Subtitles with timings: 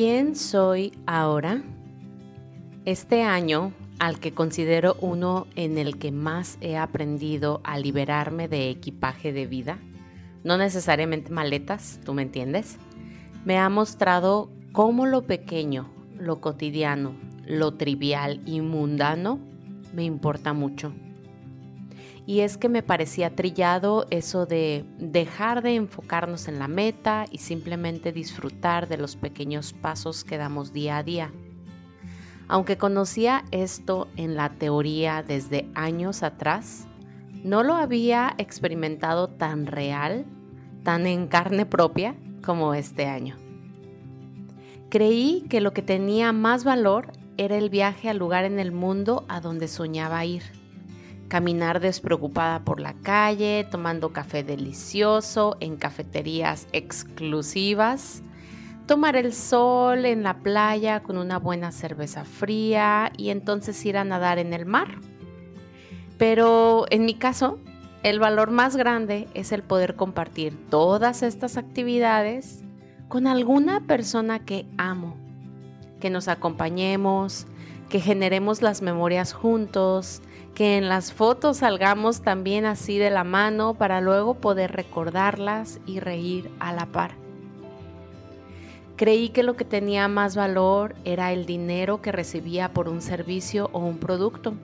[0.00, 1.60] ¿Quién soy ahora?
[2.84, 8.70] Este año, al que considero uno en el que más he aprendido a liberarme de
[8.70, 9.80] equipaje de vida,
[10.44, 12.78] no necesariamente maletas, tú me entiendes,
[13.44, 19.40] me ha mostrado cómo lo pequeño, lo cotidiano, lo trivial y mundano
[19.92, 20.92] me importa mucho.
[22.28, 27.38] Y es que me parecía trillado eso de dejar de enfocarnos en la meta y
[27.38, 31.32] simplemente disfrutar de los pequeños pasos que damos día a día.
[32.46, 36.86] Aunque conocía esto en la teoría desde años atrás,
[37.44, 40.26] no lo había experimentado tan real,
[40.82, 42.14] tan en carne propia
[42.44, 43.36] como este año.
[44.90, 49.24] Creí que lo que tenía más valor era el viaje al lugar en el mundo
[49.28, 50.57] a donde soñaba ir
[51.28, 58.22] caminar despreocupada por la calle, tomando café delicioso en cafeterías exclusivas,
[58.86, 64.04] tomar el sol en la playa con una buena cerveza fría y entonces ir a
[64.04, 64.88] nadar en el mar.
[66.16, 67.58] Pero en mi caso,
[68.02, 72.64] el valor más grande es el poder compartir todas estas actividades
[73.08, 75.16] con alguna persona que amo,
[76.00, 77.46] que nos acompañemos,
[77.88, 80.22] que generemos las memorias juntos,
[80.58, 86.00] que en las fotos salgamos también así de la mano para luego poder recordarlas y
[86.00, 87.12] reír a la par.
[88.96, 93.70] Creí que lo que tenía más valor era el dinero que recibía por un servicio
[93.72, 94.54] o un producto.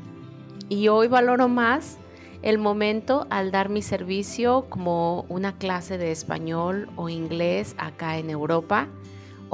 [0.68, 1.98] Y hoy valoro más
[2.42, 8.30] el momento al dar mi servicio como una clase de español o inglés acá en
[8.30, 8.88] Europa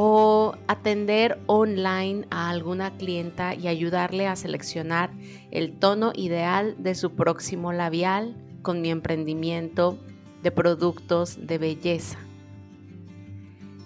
[0.03, 5.11] o atender online a alguna clienta y ayudarle a seleccionar
[5.51, 9.99] el tono ideal de su próximo labial con mi emprendimiento
[10.43, 12.19] de productos de belleza.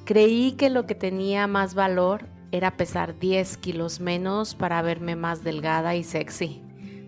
[0.04, 5.42] Creí que lo que tenía más valor era pesar 10 kilos menos para verme más
[5.42, 6.62] delgada y sexy.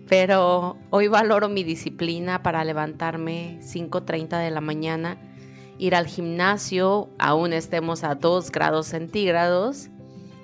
[0.09, 5.17] Pero hoy valoro mi disciplina para levantarme 5.30 de la mañana
[5.79, 9.89] ir al gimnasio, aún estemos a 2 grados centígrados,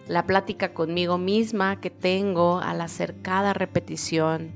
[0.07, 4.51] la plática conmigo misma que tengo al hacer cada repetición,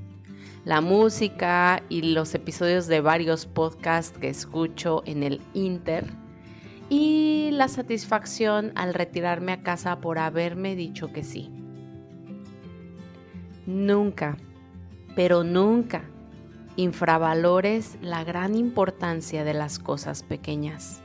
[0.64, 6.04] la música y los episodios de varios podcasts que escucho en el Inter
[6.90, 11.50] y la satisfacción al retirarme a casa por haberme dicho que sí.
[13.66, 14.36] Nunca,
[15.14, 16.02] pero nunca
[16.78, 21.02] infravalores la gran importancia de las cosas pequeñas.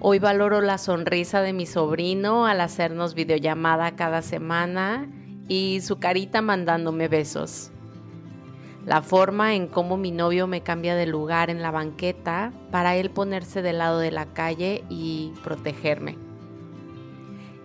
[0.00, 5.08] Hoy valoro la sonrisa de mi sobrino al hacernos videollamada cada semana
[5.46, 7.70] y su carita mandándome besos.
[8.84, 13.10] La forma en cómo mi novio me cambia de lugar en la banqueta para él
[13.10, 16.18] ponerse del lado de la calle y protegerme.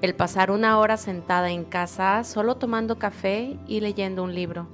[0.03, 4.67] El pasar una hora sentada en casa solo tomando café y leyendo un libro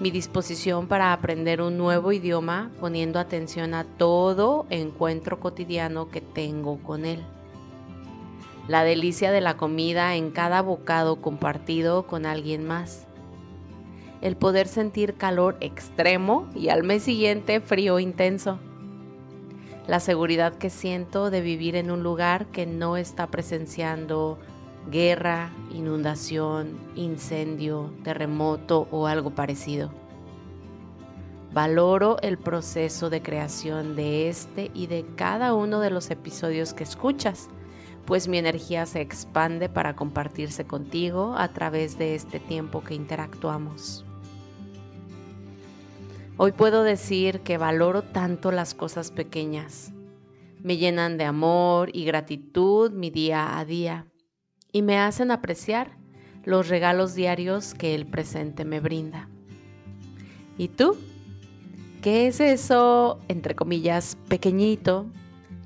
[0.00, 6.78] mi disposición para aprender un nuevo idioma poniendo atención a todo encuentro cotidiano que tengo
[6.82, 7.24] con él.
[8.68, 13.06] La delicia de la comida en cada bocado compartido con alguien más.
[14.20, 18.58] El poder sentir calor extremo y al mes siguiente frío intenso.
[19.88, 24.38] La seguridad que siento de vivir en un lugar que no está presenciando
[24.90, 29.90] guerra, inundación, incendio, terremoto o algo parecido.
[31.52, 36.84] Valoro el proceso de creación de este y de cada uno de los episodios que
[36.84, 37.48] escuchas,
[38.06, 44.04] pues mi energía se expande para compartirse contigo a través de este tiempo que interactuamos.
[46.36, 49.92] Hoy puedo decir que valoro tanto las cosas pequeñas.
[50.62, 54.06] Me llenan de amor y gratitud mi día a día
[54.72, 55.96] y me hacen apreciar
[56.44, 59.28] los regalos diarios que el presente me brinda.
[60.56, 60.96] ¿Y tú?
[62.02, 65.06] ¿Qué es eso, entre comillas, pequeñito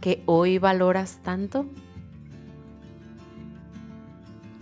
[0.01, 1.67] que hoy valoras tanto?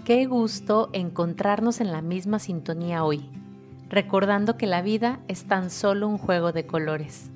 [0.05, 3.31] Qué gusto encontrarnos en la misma sintonía hoy,
[3.89, 7.31] recordando que la vida es tan solo un juego de colores.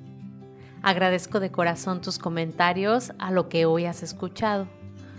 [0.81, 4.67] Agradezco de corazón tus comentarios a lo que hoy has escuchado